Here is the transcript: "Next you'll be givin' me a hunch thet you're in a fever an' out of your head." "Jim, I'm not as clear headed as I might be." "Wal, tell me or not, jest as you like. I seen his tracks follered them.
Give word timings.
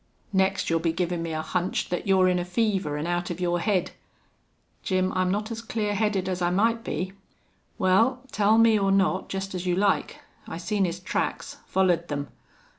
"Next 0.33 0.67
you'll 0.67 0.79
be 0.79 0.93
givin' 0.93 1.21
me 1.21 1.31
a 1.31 1.43
hunch 1.43 1.89
thet 1.89 2.07
you're 2.07 2.27
in 2.27 2.39
a 2.39 2.43
fever 2.43 2.97
an' 2.97 3.05
out 3.05 3.29
of 3.29 3.39
your 3.39 3.59
head." 3.59 3.91
"Jim, 4.81 5.13
I'm 5.15 5.29
not 5.29 5.51
as 5.51 5.61
clear 5.61 5.93
headed 5.93 6.27
as 6.27 6.41
I 6.41 6.49
might 6.49 6.83
be." 6.83 7.13
"Wal, 7.77 8.19
tell 8.31 8.57
me 8.57 8.79
or 8.79 8.91
not, 8.91 9.29
jest 9.29 9.53
as 9.53 9.67
you 9.67 9.75
like. 9.75 10.19
I 10.47 10.57
seen 10.57 10.85
his 10.85 10.99
tracks 10.99 11.57
follered 11.67 12.07
them. 12.07 12.29